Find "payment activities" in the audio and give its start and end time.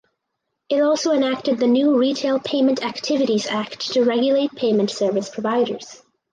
2.39-3.45